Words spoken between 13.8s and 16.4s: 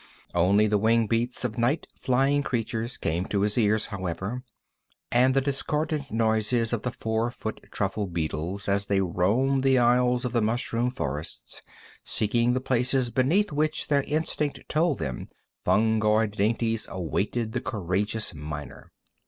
their instinct told them fungoid